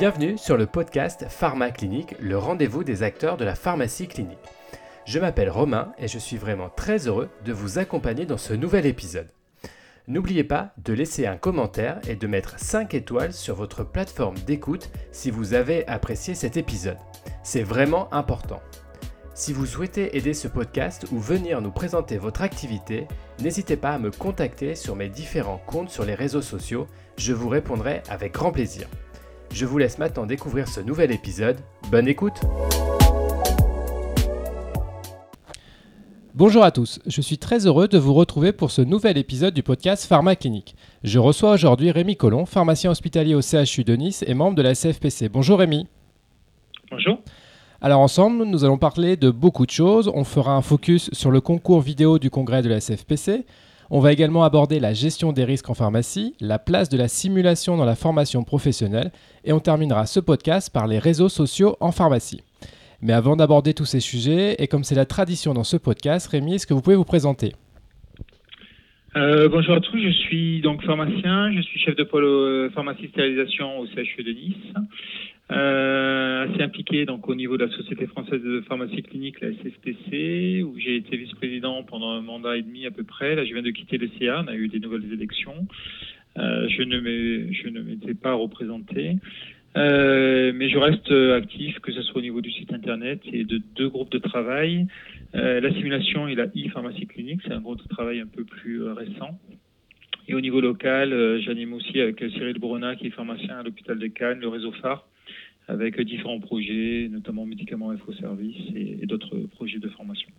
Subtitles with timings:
[0.00, 4.38] Bienvenue sur le podcast Pharma Clinique, le rendez-vous des acteurs de la pharmacie clinique.
[5.04, 8.86] Je m'appelle Romain et je suis vraiment très heureux de vous accompagner dans ce nouvel
[8.86, 9.28] épisode.
[10.08, 14.88] N'oubliez pas de laisser un commentaire et de mettre 5 étoiles sur votre plateforme d'écoute
[15.12, 16.96] si vous avez apprécié cet épisode.
[17.42, 18.62] C'est vraiment important.
[19.34, 23.06] Si vous souhaitez aider ce podcast ou venir nous présenter votre activité,
[23.42, 26.86] n'hésitez pas à me contacter sur mes différents comptes sur les réseaux sociaux,
[27.18, 28.88] je vous répondrai avec grand plaisir.
[29.52, 31.58] Je vous laisse maintenant découvrir ce nouvel épisode.
[31.90, 32.40] Bonne écoute
[36.34, 39.64] Bonjour à tous, je suis très heureux de vous retrouver pour ce nouvel épisode du
[39.64, 40.76] podcast Pharma Clinique.
[41.02, 44.74] Je reçois aujourd'hui Rémi Collomb, pharmacien hospitalier au CHU de Nice et membre de la
[44.74, 45.28] CFPC.
[45.28, 45.88] Bonjour Rémi.
[46.90, 47.18] Bonjour.
[47.82, 50.10] Alors ensemble, nous allons parler de beaucoup de choses.
[50.14, 53.44] On fera un focus sur le concours vidéo du congrès de la CFPC.
[53.92, 57.76] On va également aborder la gestion des risques en pharmacie, la place de la simulation
[57.76, 59.10] dans la formation professionnelle
[59.44, 62.44] et on terminera ce podcast par les réseaux sociaux en pharmacie.
[63.02, 66.54] Mais avant d'aborder tous ces sujets, et comme c'est la tradition dans ce podcast, Rémi,
[66.54, 67.52] est-ce que vous pouvez vous présenter?
[69.16, 73.08] Euh, bonjour à tous, je suis donc pharmacien, je suis chef de pôle euh, pharmacie
[73.08, 74.54] stérilisation au CHU de Nice,
[75.50, 80.62] euh, assez impliqué donc au niveau de la Société française de pharmacie clinique, la SFPC,
[80.62, 83.34] où j'ai été vice-président pendant un mandat et demi à peu près.
[83.34, 85.66] Là, je viens de quitter le CA, on a eu des nouvelles élections.
[86.36, 89.16] je ne m'étais pas représenté.
[89.76, 93.60] Euh, mais je reste actif, que ce soit au niveau du site internet et de
[93.74, 94.86] deux groupes de travail.
[95.34, 98.94] Euh, la simulation et la e-pharmacie clinique, c'est un de travail un peu plus euh,
[98.94, 99.38] récent.
[100.26, 103.98] Et au niveau local, euh, j'anime aussi avec Cyril Brona, qui est pharmacien à l'hôpital
[103.98, 105.06] de Cannes, le réseau phare,
[105.68, 110.30] avec différents projets, notamment médicaments infoservices et, et d'autres projets de formation.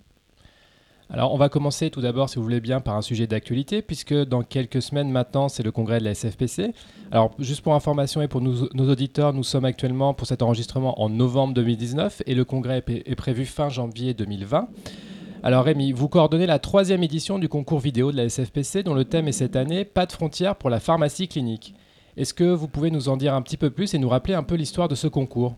[1.14, 4.14] Alors, on va commencer tout d'abord, si vous voulez bien, par un sujet d'actualité, puisque
[4.14, 6.74] dans quelques semaines maintenant, c'est le congrès de la SFPC.
[7.12, 11.10] Alors, juste pour information et pour nos, auditeurs, nous sommes actuellement pour cet enregistrement en
[11.10, 14.70] novembre 2019 et le congrès est, prévu fin janvier 2020.
[15.44, 19.04] Alors Rémi, vous coordonnez la troisième édition du concours vidéo de la SFPC dont le
[19.04, 21.74] thème est cette année Pas de frontières pour la pharmacie clinique.
[22.16, 24.44] Est-ce que vous pouvez nous en dire un petit peu plus et nous rappeler un
[24.44, 25.56] peu l'histoire de ce concours?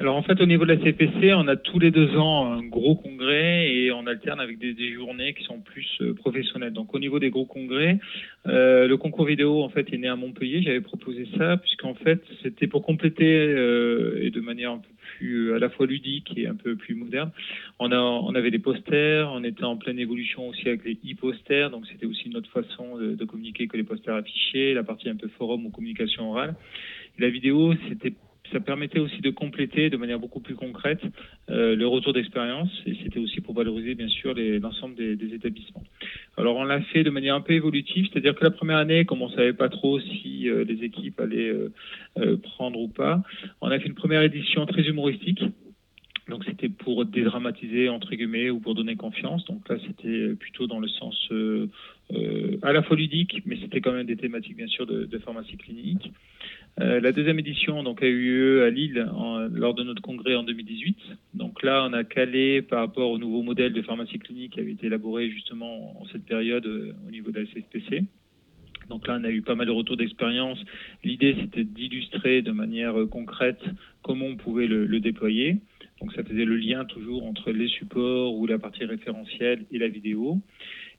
[0.00, 2.62] Alors en fait, au niveau de la CPC, on a tous les deux ans un
[2.62, 6.72] gros congrès et on alterne avec des, journées qui sont plus euh, professionnelles.
[6.72, 7.98] Donc au niveau des gros congrès,
[8.46, 10.62] euh, le concours vidéo en fait est né à Montpellier.
[10.62, 15.52] J'avais proposé ça puisqu'en fait c'était pour compléter euh, et de manière un peu plus
[15.52, 17.30] à la fois ludique et un peu plus moderne.
[17.78, 21.68] On, a, on avait des posters, on était en pleine évolution aussi avec les e-posters,
[21.70, 25.16] donc c'était aussi une autre façon de, communiquer que les posters affichés, la partie un
[25.16, 26.54] peu forum ou communication orale.
[27.18, 28.14] La vidéo, c'était
[28.52, 31.00] ça permettait aussi de compléter de manière beaucoup plus concrète
[31.50, 35.84] euh, le retour d'expérience et c'était aussi pour valoriser bien sûr l'ensemble des, établissements.
[36.36, 39.22] Alors on l'a fait de manière un peu évolutive, c'est-à-dire que la première année, comme
[39.22, 41.52] on savait pas trop si euh, les équipes allaient
[42.18, 43.22] euh, prendre ou pas,
[43.60, 45.42] on a fait une première édition très humoristique.
[46.28, 49.44] Donc c'était pour dédramatiser entre guillemets ou pour donner confiance.
[49.46, 51.28] Donc là c'était plutôt dans le sens
[52.62, 56.12] à la fois ludique, mais c'était quand même des thématiques bien sûr de pharmacie clinique.
[56.78, 59.06] Euh, la deuxième édition a eu lieu à Lille
[59.52, 60.96] lors de notre congrès en 2018.
[61.34, 64.72] Donc là, on a calé par rapport au nouveau modèle de pharmacie clinique qui avait
[64.72, 68.04] été élaboré justement en cette période euh, au niveau de la CSPC.
[68.88, 70.58] Donc là, on a eu pas mal de retours d'expérience.
[71.04, 73.62] L'idée, c'était d'illustrer de manière euh, concrète
[74.02, 75.58] comment on pouvait le, déployer.
[76.00, 79.88] Donc ça faisait le lien toujours entre les supports ou la partie référentielle et la
[79.88, 80.40] vidéo.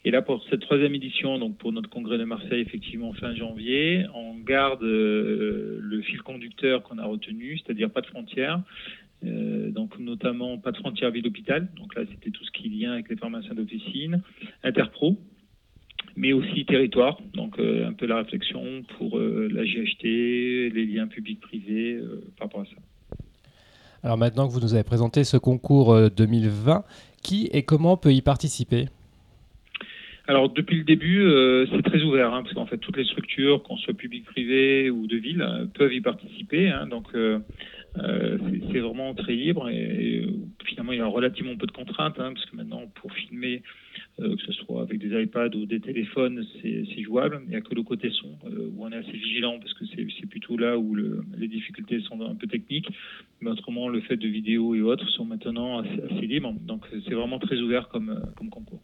[0.04, 4.06] Et là, pour cette troisième édition, donc pour notre congrès de Marseille, effectivement fin janvier,
[4.16, 8.62] on garde euh, le fil conducteur qu'on a retenu, c'est-à-dire pas de frontières.
[9.24, 11.68] Euh, donc notamment pas de frontières ville-hôpital.
[11.78, 14.24] Donc là, c'était tout ce qui lien avec les pharmaciens d'officine,
[14.64, 15.18] interpro,
[16.16, 17.20] mais aussi territoire.
[17.36, 20.04] Donc euh, un peu la réflexion pour la GHT,
[20.74, 22.00] les liens publics-privés
[22.38, 22.91] par rapport à ça.
[24.04, 26.84] Alors maintenant que vous nous avez présenté ce concours 2020,
[27.22, 28.88] qui et comment peut y participer?
[30.28, 33.64] Alors depuis le début, euh, c'est très ouvert, hein, parce qu'en fait toutes les structures,
[33.64, 36.70] qu'on soit public, privé ou de ville, euh, peuvent y participer.
[36.70, 37.40] Hein, donc euh,
[37.96, 40.26] c'est vraiment très libre et,
[40.66, 43.62] finalement il y a relativement peu de contraintes, hein, parce que maintenant pour filmer,
[44.18, 47.42] que ce soit avec des iPads ou des téléphones, c'est jouable.
[47.46, 50.26] Il n'y a que le côté son où on est assez vigilant, parce que c'est
[50.28, 52.88] plutôt là où le, les difficultés sont un peu techniques.
[53.42, 56.54] Mais autrement, le fait de vidéo et autres sont maintenant assez, libres.
[56.62, 58.22] Donc c'est vraiment très ouvert comme,
[58.52, 58.82] concours.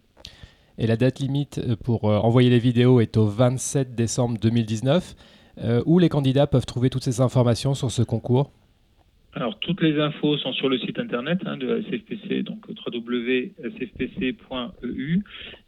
[0.77, 5.15] Et la date limite euh, pour euh, envoyer les vidéos est au 27 décembre 2019.
[5.59, 8.51] Euh, où les candidats peuvent trouver toutes ces informations sur ce concours?
[9.37, 13.53] Alors, toutes les infos sont sur le site internet hein, de la SFPC, donc www.sfpc.eu.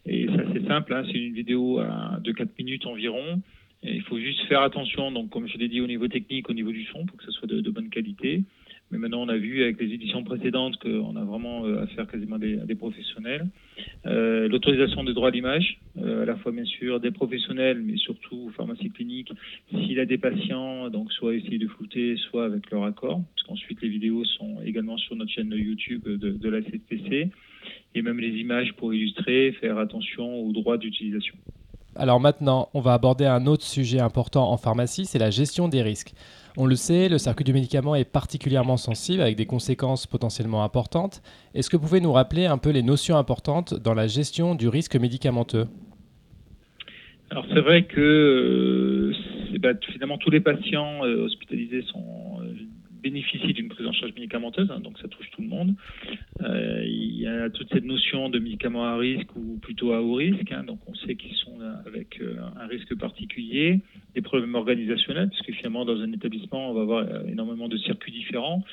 [0.08, 1.80] Et c'est assez simple, hein, c'est une vidéo
[2.20, 3.44] de 4 minutes environ.
[3.84, 6.72] il faut juste faire attention, donc comme je l'ai dit au niveau technique, au niveau
[6.72, 8.42] du son, pour que ce soit de, bonne qualité.
[8.92, 12.38] Mais maintenant, on a vu avec les éditions précédentes qu'on a vraiment euh, affaire quasiment
[12.38, 13.48] à des, professionnels.
[14.08, 18.52] Euh, l'autorisation des droits d'image, euh, à la fois bien sûr des professionnels, mais surtout
[18.58, 19.32] pharmacie clinique,
[19.70, 23.82] s'il a des patients, donc soit essayer de flouter, soit avec leur accord, parce qu'ensuite
[23.82, 27.30] les vidéos sont également sur notre chaîne YouTube de, de la CFPC,
[27.94, 31.36] et même les images pour illustrer, faire attention aux droits d'utilisation.
[32.00, 35.82] Alors maintenant, on va aborder un autre sujet important en pharmacie, c'est la gestion des
[35.82, 36.14] risques.
[36.56, 41.22] On le sait, le circuit du médicament est particulièrement sensible avec des conséquences potentiellement importantes.
[41.54, 44.70] Est-ce que vous pouvez nous rappeler un peu les notions importantes dans la gestion du
[44.70, 45.68] risque médicamenteux?
[47.32, 52.40] Alors c'est vrai que euh, bah, finalement tous les patients euh, hospitalisés sont
[53.02, 55.76] bénéficient d'une prise en charge médicamenteuse, hein, donc ça touche tout le monde.
[56.42, 60.16] Euh, il y a toute cette notion de médicaments à risque ou plutôt à haut
[60.16, 63.82] risque, hein, donc on sait qu'ils sont avec euh, un risque particulier,
[64.16, 67.78] des problèmes organisationnels, parce que finalement dans un établissement on va avoir euh, énormément de
[67.78, 68.64] circuits différents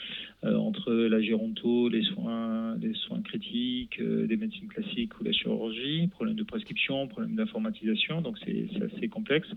[0.43, 6.37] entre la géronto, les soins, les soins critiques, des médecines classiques ou la chirurgie, problèmes
[6.37, 9.49] de prescription, problèmes d'informatisation, donc c'est assez complexe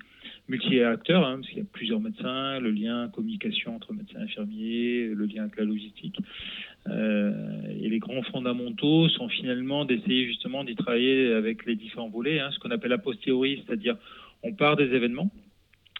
[0.49, 5.07] multi-acteurs, hein, parce qu'il y a plusieurs médecins, le lien communication entre médecins et infirmiers,
[5.13, 6.19] le lien avec la logistique.
[6.87, 7.31] Euh,
[7.79, 12.49] et les grands fondamentaux sont finalement d'essayer justement d'y travailler avec les différents volets, hein,
[12.51, 13.95] ce qu'on appelle a posteriori, c'est-à-dire
[14.43, 15.29] on part des événements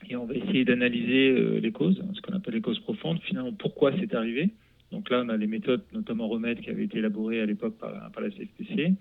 [0.10, 3.20] et on va essayer d'analyser euh, les causes, hein, ce qu'on appelle les causes profondes,
[3.22, 4.50] finalement pourquoi c'est arrivé.
[4.92, 7.92] Donc là, on a les méthodes, notamment remèdes, qui avaient été élaborées à l'époque par,
[7.94, 8.94] la CFPC,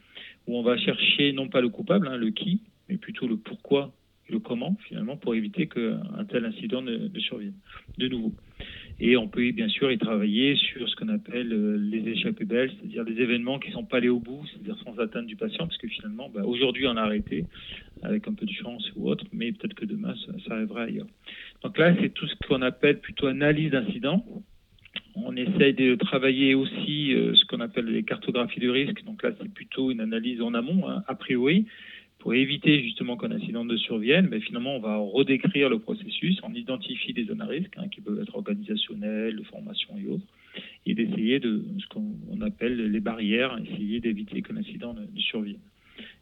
[0.47, 3.93] où on va chercher non pas le coupable, le qui, mais plutôt le pourquoi
[4.31, 7.55] le comment finalement pour éviter qu'un tel incident ne, survienne
[7.99, 8.35] de nouveau.
[9.01, 12.71] Et on peut bien sûr y travailler sur ce qu'on appelle euh, les échappées belles,
[12.73, 15.67] c'est-à-dire des événements qui ne sont pas allés au bout, c'est-à-dire sans atteinte du patient,
[15.67, 17.47] parce que finalement, bah, aujourd'hui on a arrêté
[18.03, 20.15] avec un peu de chance ou autre, mais peut-être que demain
[20.47, 21.07] ça, arrivera ailleurs.
[21.63, 24.25] Donc là, c'est tout ce qu'on appelle plutôt analyse d'incident.
[25.25, 29.05] On essaye de travailler aussi euh, ce qu'on appelle les cartographies de risque.
[29.05, 31.67] Donc là, c'est plutôt une analyse en amont, hein, a priori,
[32.19, 36.53] pour éviter justement qu'un incident ne survienne, mais finalement, on va redécrire le processus, on
[36.55, 40.27] identifie des zones à risque, hein, qui peuvent être organisationnelles, de formation et autres,
[40.87, 45.61] et d'essayer de ce qu'on appelle les barrières, essayer d'éviter qu'un incident ne, survienne.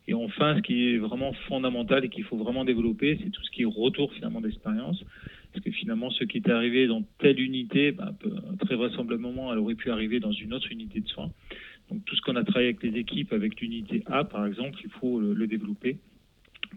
[0.09, 3.51] Et enfin, ce qui est vraiment fondamental et qu'il faut vraiment développer, c'est tout ce
[3.51, 5.03] qui est retour finalement d'expérience.
[5.56, 8.14] Parce que finalement, ce qui est arrivé dans telle unité, ben,
[8.61, 11.31] très vraisemblablement, elle aurait pu arriver dans une autre unité de soins.
[11.91, 14.91] Donc tout ce qu'on a travaillé avec les équipes, avec l'unité A par exemple, il
[14.91, 15.97] faut le, développer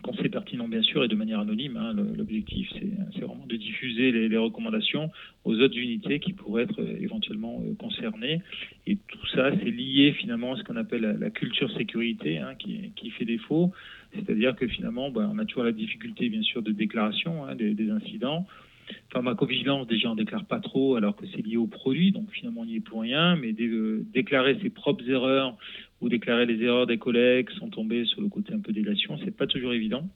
[0.03, 1.75] quand c'est pertinent bien sûr et de manière anonyme.
[1.75, 1.93] Hein.
[2.15, 5.11] L'objectif c'est vraiment de diffuser les, recommandations
[5.43, 8.41] aux autres unités qui pourraient être euh, éventuellement euh, concernées.
[8.87, 13.09] Et tout ça c'est lié finalement à ce qu'on appelle la, culture sécurité hein, qui,
[13.09, 13.73] fait défaut.
[14.13, 17.89] C'est-à-dire que finalement ben, on a toujours la difficulté bien sûr de déclaration hein, des
[17.89, 18.45] incidents.
[19.12, 22.65] Pharmacovigilance, déjà, on déclare pas trop alors que c'est lié au produit, donc finalement, on
[22.65, 23.36] n'y est pour rien.
[23.36, 25.56] Mais déclarer ses propres erreurs
[26.01, 29.36] ou déclarer les erreurs des collègues sans tomber sur le côté un peu délation, c'est
[29.36, 30.07] pas toujours évident.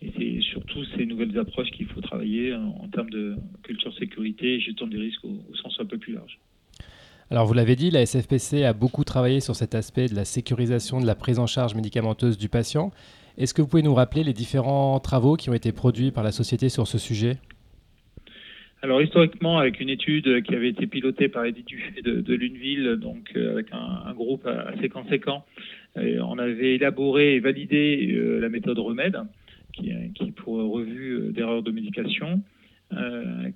[0.00, 4.60] Et c'est surtout ces nouvelles approches qu'il faut travailler en, termes de culture sécurité et
[4.60, 6.38] gestion des risques au, sens un peu plus large.
[7.30, 11.00] Alors vous l'avez dit, la SFPC a beaucoup travaillé sur cet aspect de la sécurisation
[11.00, 12.90] de la prise en charge médicamenteuse du patient.
[13.36, 16.32] Est-ce que vous pouvez nous rappeler les différents travaux qui ont été produits par la
[16.32, 17.38] société sur ce sujet?
[18.80, 23.32] Alors historiquement, avec une étude qui avait été pilotée par Edith Dufay de, Luneville, donc
[23.34, 25.44] euh, avec un, groupe assez conséquent,
[25.96, 29.18] euh, on avait élaboré et validé euh, la méthode remède,
[29.72, 32.40] qui, qui pour revue d'erreurs de médication,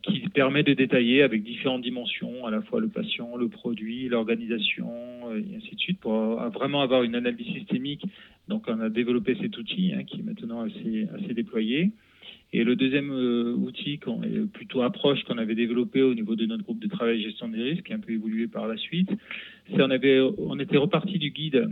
[0.02, 4.90] qui permet de détailler avec différentes dimensions, à la fois le patient, le produit, l'organisation,
[5.34, 8.04] et ainsi de suite, pour vraiment avoir une analyse systémique.
[8.48, 11.92] Donc on a développé cet outil hein, qui est maintenant assez déployé.
[12.52, 13.98] Et le deuxième euh, outil,
[14.52, 17.84] plutôt approche qu'on avait développé au niveau de notre groupe de travail gestion des risques,
[17.84, 19.10] qui a un peu évolué par la suite,
[19.70, 21.68] c'est on avait, on était reparti du guide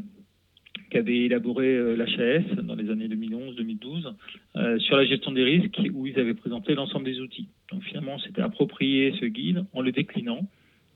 [0.88, 4.14] qu'avait élaboré euh, l'HAS dans les années 2011-2012
[4.56, 7.48] euh, sur la gestion des risques, où ils avaient présenté l'ensemble des outils.
[7.70, 10.48] Donc finalement, c'était approprié ce guide en le déclinant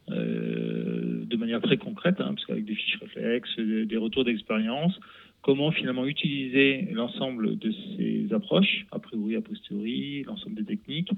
[0.06, 4.92] de manière très concrète, hein, parce qu'avec des fiches réflexes, des retours d'expérience,
[5.44, 11.10] comment finalement utiliser l'ensemble de ces approches, a priori, a posteriori, l'ensemble des techniques,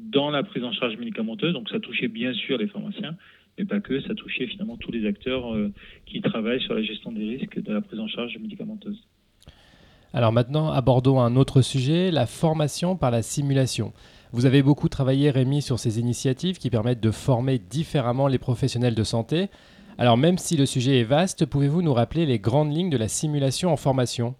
[0.00, 1.52] dans la prise en charge médicamenteuse.
[1.52, 3.16] Donc ça touchait bien sûr les pharmaciens,
[3.56, 5.72] mais pas que, ça touchait finalement tous les acteurs euh,
[6.06, 9.00] qui travaillent sur la gestion des risques de la prise en charge médicamenteuse.
[10.12, 13.92] Alors maintenant, abordons un autre sujet, la formation par la simulation.
[14.32, 18.96] Vous avez beaucoup travaillé, Rémi, sur ces initiatives qui permettent de former différemment les professionnels
[18.96, 19.48] de santé.
[19.98, 23.08] Alors même si le sujet est vaste, pouvez-vous nous rappeler les grandes lignes de la
[23.08, 24.36] simulation en formation?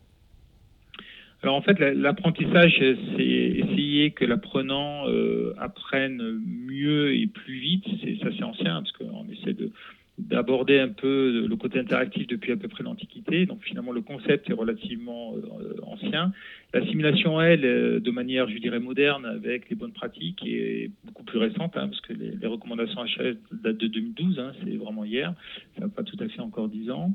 [1.42, 7.84] Alors en fait, l'apprentissage, c'est essayer que l'apprenant euh, apprenne mieux et plus vite.
[8.22, 9.70] Ça, c'est ancien parce qu'on essaie de
[10.18, 13.46] d'aborder un peu le côté interactif depuis à peu près l'Antiquité.
[13.46, 16.32] Donc finalement, le concept est relativement euh, ancien.
[16.74, 21.22] La simulation, elle, euh, de manière, je dirais, moderne, avec les bonnes pratiques, est beaucoup
[21.22, 25.34] plus récente, hein, parce que les, recommandations HAS datent de 2012, hein, c'est vraiment hier,
[25.76, 27.14] ça n'a pas tout à fait encore 10 ans.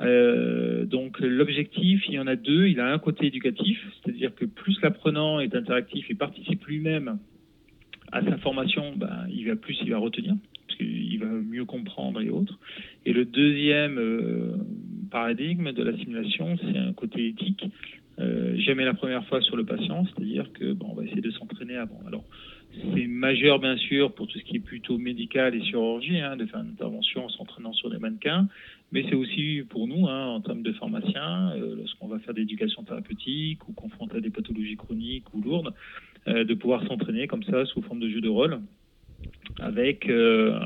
[0.00, 2.66] Euh, donc l'objectif, il y en a deux.
[2.66, 7.18] Il a un côté éducatif, c'est-à-dire que plus l'apprenant est interactif et participe lui-même
[8.12, 10.34] à sa formation, ben, il va plus il va retenir,
[10.72, 12.58] parce qu'il va mieux comprendre et autres.
[13.04, 14.56] Et le deuxième euh,
[15.10, 17.64] paradigme de la simulation, c'est un côté éthique.
[18.18, 21.30] Euh, jamais la première fois sur le patient, c'est-à-dire que bon, on va essayer de
[21.30, 22.00] s'entraîner avant.
[22.06, 22.24] Alors
[22.94, 26.46] c'est majeur bien sûr pour tout ce qui est plutôt médical et chirurgie, hein, de
[26.46, 28.48] faire une intervention en s'entraînant sur des mannequins,
[28.92, 32.82] mais c'est aussi pour nous, hein, en termes de pharmaciens, euh, lorsqu'on va faire d'éducation
[32.82, 35.74] thérapeutique ou confronté à des pathologies chroniques ou lourdes,
[36.28, 38.60] euh, de pouvoir s'entraîner comme ça sous forme de jeu de rôle
[39.60, 40.58] avec euh,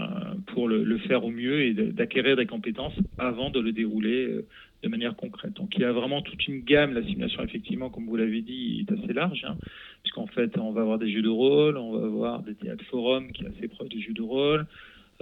[0.46, 4.46] pour le, faire au mieux et d'acquérir des compétences avant de le dérouler euh,
[4.82, 5.54] de manière concrète.
[5.54, 6.94] Donc il y a vraiment toute une gamme.
[6.94, 9.58] La simulation, effectivement, comme vous l'avez dit, est assez large, hein,
[10.02, 13.32] puisqu'en fait, on va avoir des jeux de rôle, on va avoir des théâtres forums
[13.32, 14.66] qui est assez proche des jeux de rôle,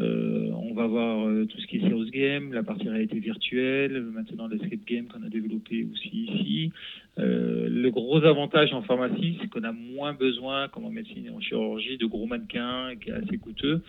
[0.00, 4.02] euh, on va voir euh, tout ce qui est serious game, la partie réalité virtuelle,
[4.02, 6.72] maintenant l'escape game qu'on a développé aussi ici.
[7.18, 11.30] Euh, le gros avantage en pharmacie, c'est qu'on a moins besoin, comme en médecine et
[11.30, 13.82] en chirurgie, de gros mannequins qui est assez coûteux.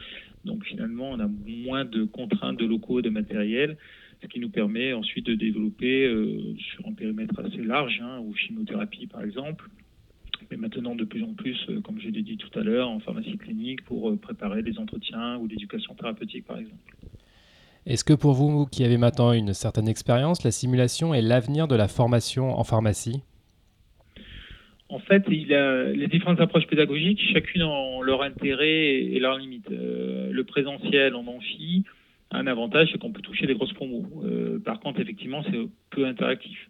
[0.44, 3.78] Donc finalement, on a moins de contraintes de locaux, de matériel,
[4.22, 6.08] ce qui nous permet ensuite de développer
[6.58, 9.70] sur un périmètre assez large, hein, ou chimiothérapie par exemple,
[10.50, 13.00] mais maintenant de plus en plus, euh, comme je l'ai dit tout à l'heure, en
[13.00, 16.96] pharmacie clinique pour euh, préparer des entretiens ou l'éducation thérapeutique par exemple.
[17.86, 21.76] Est-ce que pour vous qui avez maintenant une certaine expérience, la simulation est l'avenir de
[21.76, 23.22] la formation en pharmacie?
[24.90, 29.70] En fait, il a les différentes approches pédagogiques, chacune ont leur intérêt et leurs limites.
[29.72, 31.84] Euh, le présentiel en amphi
[32.32, 34.06] a un avantage, c'est qu'on peut toucher des grosses promos.
[34.64, 35.58] par contre, effectivement, c'est
[35.92, 36.70] peu interactif.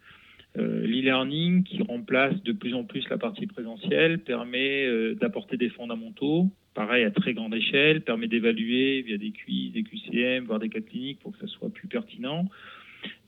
[0.57, 5.69] Euh, l'e-learning, qui remplace de plus en plus la partie présentielle, permet euh, d'apporter des
[5.69, 10.69] fondamentaux, pareil à très grande échelle, permet d'évaluer via des QI, des QCM, voire des
[10.69, 12.45] cas cliniques pour que ça soit plus pertinent.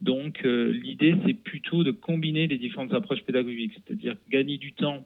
[0.02, 5.06] Donc euh, l'idée, c'est plutôt de combiner les différentes approches pédagogiques, c'est-à-dire gagner du temps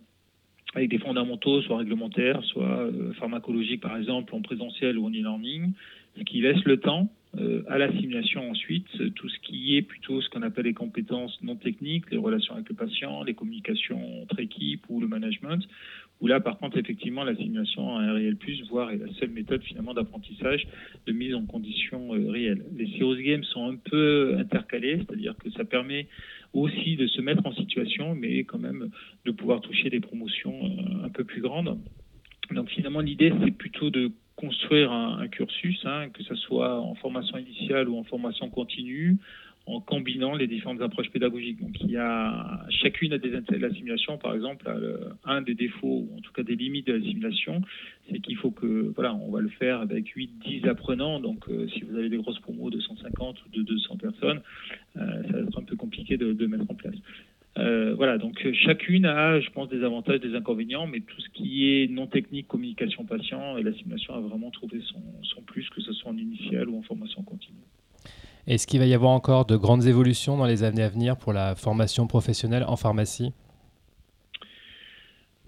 [0.76, 5.74] avec des fondamentaux, soit réglementaires, soit pharmacologiques par exemple, en présentiel ou en e-learning,
[6.18, 10.22] ce qui laisse le temps euh, à la simulation ensuite, tout ce qui est plutôt
[10.22, 14.40] ce qu'on appelle les compétences non techniques, les relations avec le patient, les communications entre
[14.40, 15.66] équipes ou le management,
[16.20, 19.32] où là par contre effectivement la simulation a un réel plus, voire est la seule
[19.32, 20.68] méthode finalement d'apprentissage
[21.08, 22.66] de mise en conditions euh, réelles.
[22.76, 26.08] Les serious games sont un peu intercalés, c'est-à-dire que ça permet
[26.54, 28.90] aussi de se mettre en situation, mais quand même
[29.26, 31.80] de pouvoir toucher des promotions euh, un peu plus grandes.
[32.52, 37.38] Donc finalement l'idée c'est plutôt de construire un, cursus, hein, que ce soit en formation
[37.38, 39.18] initiale ou en formation continue,
[39.68, 41.62] en combinant les différentes approches pédagogiques.
[41.62, 44.66] Donc il y a chacune a des la simulation, par exemple,
[45.24, 47.62] un des défauts ou en tout cas des limites de la simulation,
[48.10, 51.20] c'est qu'il faut que voilà, on va le faire avec 8 10 apprenants.
[51.20, 54.42] Donc euh, si vous avez des grosses promos de 150 ou de 200 personnes,
[54.98, 56.96] euh, ça va être un peu compliqué de, de mettre en place.
[57.58, 61.30] Euh, voilà, donc euh, chacune a, je pense, des avantages, des inconvénients, mais tout ce
[61.30, 65.70] qui est non technique, communication patient et la simulation a vraiment trouvé son, son plus,
[65.70, 67.60] que ce soit en initial ou en formation continue.
[68.48, 71.34] Est-ce qu'il va y avoir encore de grandes évolutions dans les années à venir pour
[71.34, 73.34] la formation professionnelle en pharmacie?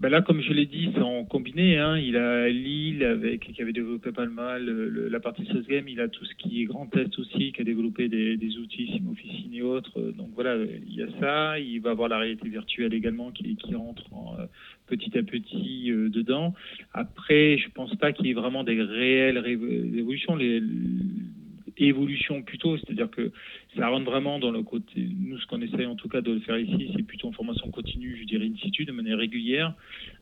[0.00, 1.78] Ben là, comme je l'ai dit, c'est en combiné.
[1.78, 1.96] Hein.
[1.98, 5.88] Il a Lille avec qui avait développé pas mal la partie SOS Game.
[5.88, 8.88] Il a tout ce qui est grand test aussi, qui a développé des, des outils
[8.88, 10.00] Simofficine et autres.
[10.00, 11.60] Donc voilà, il y a ça.
[11.60, 14.04] Il va avoir la réalité virtuelle également qui, rentre
[14.38, 14.46] euh,
[14.88, 16.54] petit à petit euh, dedans.
[16.92, 20.34] Après, je pense pas qu'il y ait vraiment des réelles évolutions.
[20.34, 20.60] Les,
[21.78, 23.32] évolution plutôt, c'est-à-dire que
[23.76, 26.40] ça rentre vraiment dans le côté, nous ce qu'on essaye en tout cas de le
[26.40, 29.74] faire ici, c'est plutôt en formation continue, je dirais in situ, de manière régulière,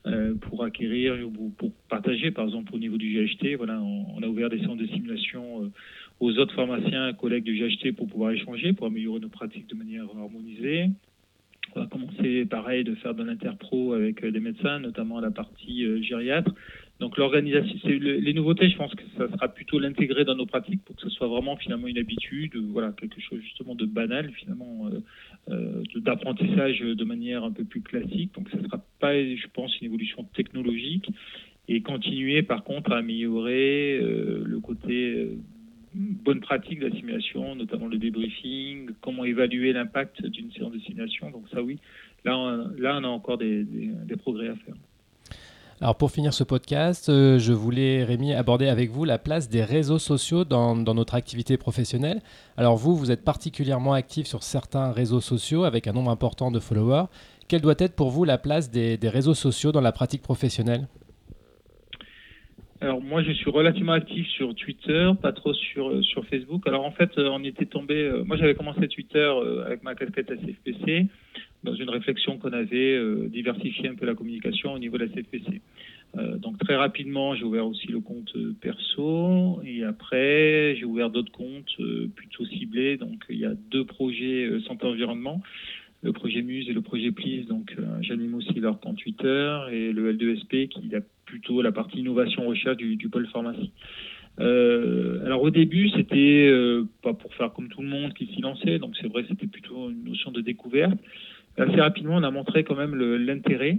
[0.06, 4.26] euh, pour acquérir ou pour partager, par exemple au niveau du GHT, voilà, on, a
[4.26, 5.71] ouvert des centres de simulation euh,
[6.21, 10.04] aux autres pharmaciens, collègues du GHT pour pouvoir échanger, pour améliorer nos pratiques de manière
[10.04, 10.88] harmonisée.
[11.75, 16.02] On va commencer pareil de faire de l'interpro avec euh, des médecins, notamment la partie
[16.02, 16.52] gériatre.
[17.02, 20.94] Donc l'organisation, les nouveautés, je pense que ça sera plutôt l'intégrer dans nos pratiques pour
[20.94, 25.00] que ce soit vraiment finalement une habitude, voilà, quelque chose justement de banal finalement, euh,
[25.52, 28.32] euh, d'apprentissage de manière un peu plus classique.
[28.37, 31.11] Donc ça ne sera pas, je pense, une évolution technologique
[31.66, 35.28] et continuer par contre à améliorer euh, le côté
[35.94, 41.32] bonnes pratiques d'assimilation, notamment le débriefing, comment évaluer l'impact d'une séance de simulation.
[41.32, 41.80] Donc ça oui,
[42.25, 43.66] là on, là on a encore des,
[44.18, 44.76] progrès à faire.
[45.82, 49.64] Alors pour finir ce podcast, euh, je voulais, Rémi, aborder avec vous la place des
[49.64, 52.20] réseaux sociaux dans, notre activité professionnelle.
[52.56, 56.60] Alors vous, vous êtes particulièrement actif sur certains réseaux sociaux avec un nombre important de
[56.60, 57.06] followers.
[57.48, 60.86] Quelle doit être pour vous la place des, réseaux sociaux dans la pratique professionnelle?
[62.80, 66.64] Alors moi je suis relativement actif sur Twitter, pas trop sur euh, sur Facebook.
[66.68, 69.32] Alors en fait euh, on était tombé, moi j'avais commencé Twitter
[69.66, 71.08] avec ma casquette CFPC
[71.62, 75.61] dans une réflexion qu'on avait diversifié un peu la communication au niveau de la CFPC.
[76.38, 81.76] donc très rapidement j'ai ouvert aussi le compte perso et après j'ai ouvert d'autres comptes
[82.16, 82.97] plutôt ciblés.
[82.97, 85.40] Donc il y a deux projets santé environnement
[86.02, 87.47] le projet Muse et le projet Please.
[87.47, 92.47] Donc, j'anime aussi leur compte Twitter et le L2SP qui a plutôt la partie innovation
[92.47, 93.73] recherche du, pôle pharmacie.
[94.40, 98.40] Euh, alors au début, c'était euh, pas pour faire comme tout le monde qui s'y
[98.40, 100.99] lançait, donc c'est vrai, c'était plutôt une notion de découverte.
[101.59, 103.78] Assez rapidement, on a montré quand même l'intérêt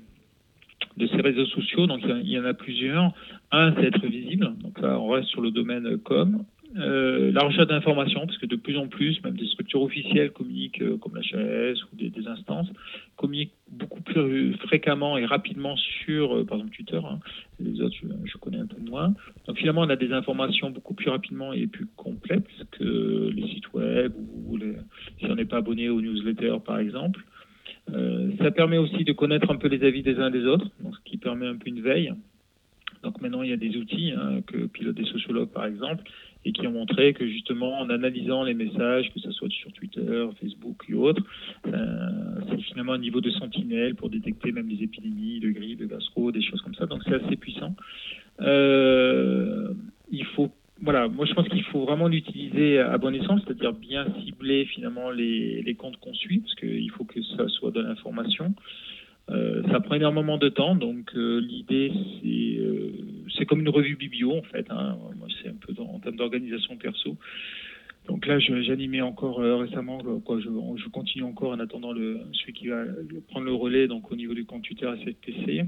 [0.98, 1.88] de ces réseaux sociaux.
[1.88, 3.13] Donc il y, en a plusieurs.
[3.51, 4.53] Un, c'est être visible.
[4.62, 6.44] Donc on reste sur le domaine com.
[6.75, 10.82] Euh, la recherche d'informations, parce que de plus en plus, même des structures officielles communiquent,
[10.82, 12.68] euh, comme la ou des, instances,
[13.15, 17.00] communiquent beaucoup plus fréquemment et rapidement sur, euh, par exemple, Twitter.
[17.03, 17.20] Hein.
[17.60, 19.13] Les autres, je, connais un peu moins.
[19.48, 23.72] Donc finalement, on a des informations beaucoup plus rapidement et plus complètes que les sites
[23.74, 24.13] web
[24.48, 24.58] ou
[25.20, 27.24] si on n'est pas abonné aux newsletters, par exemple.
[27.88, 31.02] Ça permet aussi de connaître un peu les avis des uns des autres, donc ce
[31.10, 32.13] qui permet un peu une veille.
[33.04, 36.04] Donc maintenant, il y a des outils hein, que pilotent des sociologues, par exemple,
[36.46, 40.25] et qui ont montré que justement en analysant les messages, que ce soit sur Twitter,
[40.40, 41.24] Facebook ou autres,
[41.68, 45.86] euh, c'est finalement un niveau de sentinelle pour détecter même les épidémies de grippe, de
[45.86, 46.86] gastro, des choses comme ça.
[46.86, 47.75] Donc c'est assez puissant.
[48.42, 49.74] Euh,
[50.10, 50.52] il faut
[50.84, 55.12] voilà, moi je pense qu'il faut vraiment l'utiliser à bon escient, c'est-à-dire bien cibler finalement
[55.12, 58.54] les, comptes qu'on suit, parce qu'il faut que ça soit de l'information.
[59.32, 62.91] Euh, ça prend énormément de temps, donc euh, l'idée c'est euh,
[63.38, 64.65] c'est comme une revue biblio en fait.
[64.69, 64.98] Hein.
[65.17, 67.15] Moi c'est un peu en termes d'organisation perso.
[68.10, 72.84] Donc là j'animais encore récemment, quoi, je, continue encore en attendant le celui qui va
[73.30, 75.63] prendre le relais donc au niveau du compte Twitter à cette PC.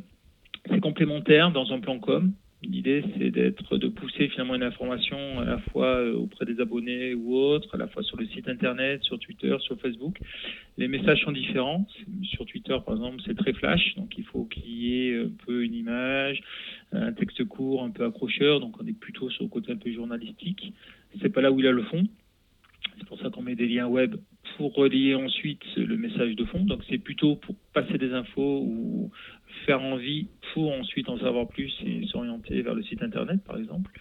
[0.69, 2.34] C'est complémentaire dans un plan com.
[2.69, 7.13] L'idée, c'est d'être, de pousser finalement une information à la fois euh, auprès des abonnés
[7.13, 10.17] ou autres, à la fois sur le site internet, sur Twitter, sur Facebook.
[10.78, 11.86] Les messages sont différents.
[12.23, 15.63] Sur Twitter, par exemple, c'est très flash, donc il faut qu'il y ait un peu
[15.63, 16.41] une image,
[16.91, 19.91] un texte court, un peu accrocheur, donc on est plutôt sur le côté un peu
[19.91, 20.73] journalistique.
[21.21, 22.08] C'est pas là où il a le fond.
[22.97, 24.15] C'est pour ça qu'on met des liens web
[24.58, 26.63] pour relier ensuite le message de fond.
[26.63, 29.12] Donc c'est plutôt pour passer des infos ou
[29.65, 33.91] faire envie pour ensuite en savoir plus et s'orienter vers le site internet par exemple.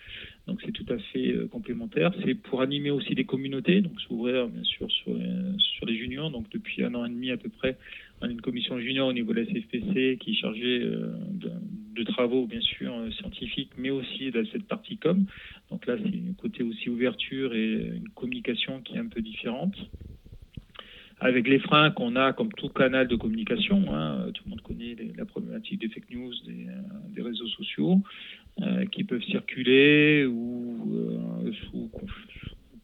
[0.46, 2.12] Donc c'est tout à fait euh, complémentaire.
[2.24, 6.30] C'est pour animer aussi des communautés, donc s'ouvrir bien sûr sur, euh, sur les juniors.
[6.30, 7.78] Donc depuis un an et demi à peu près,
[8.20, 12.02] on a une commission junior au niveau de la CFPC qui est chargée euh, de,
[12.04, 15.24] travaux bien sûr scientifiques, mais aussi de cette partie com.
[15.70, 19.74] Donc là c'est côté aussi ouverture et une communication qui est un peu différente
[21.24, 23.92] avec les freins qu'on a comme tout canal de communication.
[23.92, 26.66] Hein, tout le monde connaît la problématique des fake news, des,
[27.14, 28.00] des réseaux sociaux.
[28.62, 31.90] Euh, qui peuvent circuler ou euh, sous,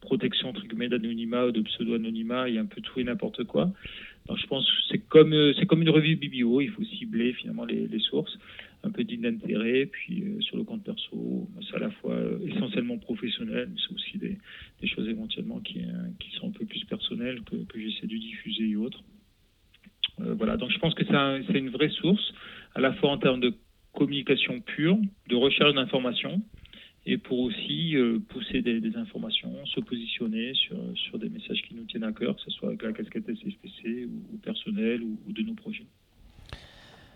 [0.01, 3.71] protection d'anonymat ou de pseudo-anonymat, il y a un peu tout et n'importe quoi.
[4.35, 8.37] Je pense que c'est comme euh, une revue biblio, il faut cibler finalement les sources,
[8.83, 13.79] un peu d'intérêt, puis sur le compte perso, c'est à la fois essentiellement professionnel, mais
[13.87, 14.37] c'est aussi des,
[14.87, 15.81] choses éventuellement qui,
[16.19, 19.03] qui sont un peu plus personnelles que, j'essaie de diffuser et autres.
[20.17, 22.33] voilà, donc je pense que c'est une vraie source,
[22.73, 23.53] à la fois en termes de
[23.93, 26.41] communication pure, de recherche d'informations,
[27.05, 32.03] et pour aussi euh, pousser des, informations, se positionner sur, des messages qui nous tiennent
[32.03, 35.85] à cœur, que ce soit avec la casquette SFPC ou, personnel ou, de nos projets.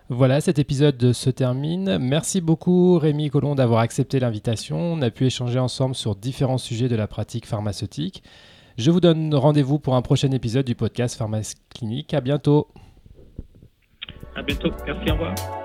[0.10, 1.98] Voilà, cet épisode se termine.
[1.98, 4.78] Merci beaucoup Rémi Colomb d'avoir accepté l'invitation.
[4.78, 8.22] On a pu échanger ensemble sur différents sujets de la pratique pharmaceutique.
[8.78, 12.14] Je vous donne rendez-vous pour un prochain épisode du podcast Pharmacie Clinique.
[12.14, 12.68] À bientôt.
[14.36, 14.70] À bientôt.
[14.86, 15.65] Merci, au revoir.